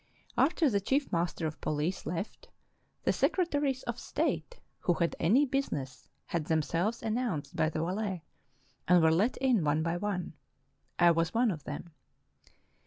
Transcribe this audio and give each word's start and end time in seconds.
After 0.35 0.67
the 0.67 0.81
chief 0.81 1.11
master 1.11 1.45
of 1.45 1.61
poUce 1.61 2.07
left, 2.07 2.49
the 3.03 3.13
secretaries 3.13 3.83
of 3.83 3.99
state 3.99 4.53
"3 4.57 4.57
RUSSIA 4.57 4.61
who 4.79 4.93
had 4.95 5.15
any 5.19 5.45
business 5.45 6.09
had 6.25 6.45
themselves 6.45 7.03
announced 7.03 7.55
by 7.55 7.69
the 7.69 7.85
valet, 7.85 8.23
and 8.87 9.03
were 9.03 9.11
let 9.13 9.37
in 9.37 9.63
one 9.63 9.83
by 9.83 9.97
one. 9.97 10.33
I 10.97 11.11
was 11.11 11.35
one 11.35 11.51
of 11.51 11.65
them. 11.65 11.91